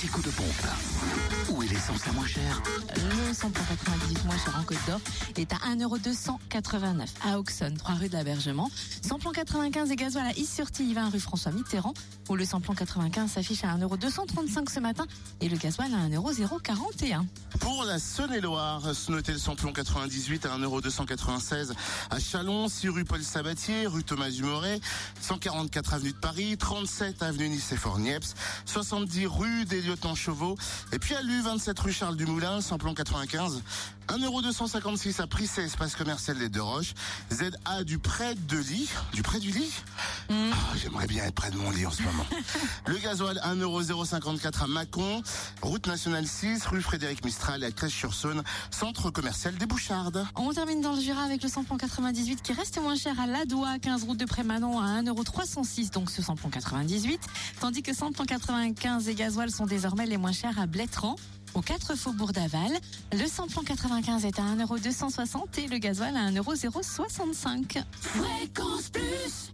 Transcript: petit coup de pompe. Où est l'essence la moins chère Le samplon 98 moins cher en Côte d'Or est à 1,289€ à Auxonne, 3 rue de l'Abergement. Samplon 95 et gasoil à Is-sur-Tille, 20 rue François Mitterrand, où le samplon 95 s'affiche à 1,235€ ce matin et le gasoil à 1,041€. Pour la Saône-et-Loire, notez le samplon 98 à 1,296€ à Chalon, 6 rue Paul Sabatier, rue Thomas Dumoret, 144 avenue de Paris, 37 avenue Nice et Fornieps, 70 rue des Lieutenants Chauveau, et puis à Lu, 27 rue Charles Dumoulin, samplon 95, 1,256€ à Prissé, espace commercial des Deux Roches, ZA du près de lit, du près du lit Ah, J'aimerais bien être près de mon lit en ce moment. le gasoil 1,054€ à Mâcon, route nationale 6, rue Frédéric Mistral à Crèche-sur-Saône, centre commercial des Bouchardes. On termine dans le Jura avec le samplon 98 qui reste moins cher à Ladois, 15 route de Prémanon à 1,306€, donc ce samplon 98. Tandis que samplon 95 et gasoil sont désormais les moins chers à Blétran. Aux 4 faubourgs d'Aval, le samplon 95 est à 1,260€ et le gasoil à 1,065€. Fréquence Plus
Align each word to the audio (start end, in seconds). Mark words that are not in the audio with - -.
petit 0.00 0.08
coup 0.08 0.22
de 0.22 0.30
pompe. 0.30 0.46
Où 1.50 1.62
est 1.62 1.66
l'essence 1.66 2.06
la 2.06 2.12
moins 2.12 2.26
chère 2.26 2.62
Le 2.94 3.34
samplon 3.34 3.62
98 3.68 4.24
moins 4.24 4.38
cher 4.38 4.56
en 4.58 4.64
Côte 4.64 4.78
d'Or 4.86 5.00
est 5.36 5.52
à 5.52 5.56
1,289€ 5.56 7.06
à 7.22 7.38
Auxonne, 7.38 7.76
3 7.76 7.94
rue 7.96 8.08
de 8.08 8.14
l'Abergement. 8.14 8.70
Samplon 9.06 9.32
95 9.32 9.90
et 9.90 9.96
gasoil 9.96 10.26
à 10.26 10.32
Is-sur-Tille, 10.38 10.94
20 10.94 11.10
rue 11.10 11.20
François 11.20 11.52
Mitterrand, 11.52 11.92
où 12.30 12.36
le 12.36 12.46
samplon 12.46 12.74
95 12.74 13.30
s'affiche 13.30 13.62
à 13.64 13.76
1,235€ 13.76 14.72
ce 14.72 14.80
matin 14.80 15.06
et 15.42 15.50
le 15.50 15.58
gasoil 15.58 15.92
à 15.92 16.08
1,041€. 16.08 17.24
Pour 17.58 17.84
la 17.84 17.98
Saône-et-Loire, 17.98 18.82
notez 19.10 19.32
le 19.32 19.38
samplon 19.38 19.72
98 19.72 20.46
à 20.46 20.56
1,296€ 20.56 21.72
à 22.10 22.18
Chalon, 22.18 22.68
6 22.68 22.88
rue 22.88 23.04
Paul 23.04 23.22
Sabatier, 23.22 23.86
rue 23.86 24.04
Thomas 24.04 24.30
Dumoret, 24.30 24.80
144 25.20 25.92
avenue 25.92 26.12
de 26.12 26.16
Paris, 26.16 26.56
37 26.56 27.22
avenue 27.22 27.50
Nice 27.50 27.72
et 27.72 27.76
Fornieps, 27.76 28.34
70 28.64 29.26
rue 29.26 29.64
des 29.66 29.89
Lieutenants 29.90 30.14
Chauveau, 30.14 30.56
et 30.92 31.00
puis 31.00 31.14
à 31.16 31.22
Lu, 31.22 31.42
27 31.42 31.78
rue 31.80 31.92
Charles 31.92 32.16
Dumoulin, 32.16 32.60
samplon 32.60 32.94
95, 32.94 33.60
1,256€ 34.10 35.20
à 35.20 35.26
Prissé, 35.28 35.62
espace 35.62 35.94
commercial 35.94 36.36
des 36.36 36.48
Deux 36.48 36.62
Roches, 36.62 36.94
ZA 37.32 37.84
du 37.84 37.98
près 37.98 38.34
de 38.34 38.58
lit, 38.58 38.88
du 39.12 39.22
près 39.22 39.38
du 39.38 39.52
lit 39.52 39.72
Ah, 40.28 40.34
J'aimerais 40.76 41.06
bien 41.06 41.24
être 41.24 41.34
près 41.34 41.50
de 41.50 41.56
mon 41.56 41.70
lit 41.70 41.86
en 41.86 41.92
ce 41.92 42.02
moment. 42.02 42.26
le 42.86 42.98
gasoil 42.98 43.40
1,054€ 43.44 44.64
à 44.64 44.66
Mâcon, 44.66 45.22
route 45.62 45.86
nationale 45.86 46.26
6, 46.26 46.66
rue 46.66 46.82
Frédéric 46.82 47.24
Mistral 47.24 47.62
à 47.62 47.70
Crèche-sur-Saône, 47.70 48.42
centre 48.72 49.10
commercial 49.10 49.54
des 49.54 49.66
Bouchardes. 49.66 50.26
On 50.34 50.52
termine 50.52 50.80
dans 50.80 50.94
le 50.94 51.00
Jura 51.00 51.22
avec 51.22 51.42
le 51.44 51.48
samplon 51.48 51.76
98 51.76 52.42
qui 52.42 52.52
reste 52.52 52.80
moins 52.80 52.96
cher 52.96 53.18
à 53.20 53.28
Ladois, 53.28 53.78
15 53.78 54.04
route 54.04 54.18
de 54.18 54.24
Prémanon 54.24 54.80
à 54.80 55.02
1,306€, 55.02 55.92
donc 55.92 56.10
ce 56.10 56.20
samplon 56.20 56.50
98. 56.50 57.20
Tandis 57.60 57.82
que 57.82 57.94
samplon 57.94 58.24
95 58.24 59.08
et 59.08 59.14
gasoil 59.14 59.50
sont 59.50 59.66
désormais 59.66 60.06
les 60.06 60.16
moins 60.16 60.32
chers 60.32 60.58
à 60.58 60.66
Blétran. 60.66 61.14
Aux 61.54 61.62
4 61.62 61.96
faubourgs 61.96 62.32
d'Aval, 62.32 62.70
le 63.12 63.26
samplon 63.26 63.62
95 63.62 64.24
est 64.24 64.38
à 64.38 64.42
1,260€ 64.42 65.58
et 65.58 65.66
le 65.66 65.78
gasoil 65.78 66.16
à 66.16 66.30
1,065€. 66.30 67.82
Fréquence 68.00 68.90
Plus 68.90 69.48